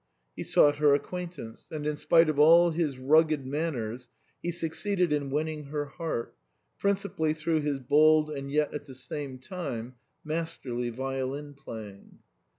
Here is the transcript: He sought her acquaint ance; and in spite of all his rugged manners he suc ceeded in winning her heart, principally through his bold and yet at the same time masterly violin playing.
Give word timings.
He 0.35 0.41
sought 0.41 0.77
her 0.77 0.95
acquaint 0.95 1.37
ance; 1.37 1.67
and 1.69 1.85
in 1.85 1.95
spite 1.95 2.27
of 2.27 2.39
all 2.39 2.71
his 2.71 2.97
rugged 2.97 3.45
manners 3.45 4.09
he 4.41 4.49
suc 4.49 4.71
ceeded 4.71 5.11
in 5.11 5.29
winning 5.29 5.65
her 5.65 5.85
heart, 5.85 6.35
principally 6.79 7.35
through 7.35 7.61
his 7.61 7.77
bold 7.79 8.31
and 8.31 8.51
yet 8.51 8.73
at 8.73 8.85
the 8.85 8.95
same 8.95 9.37
time 9.37 9.93
masterly 10.23 10.89
violin 10.89 11.53
playing. 11.53 12.17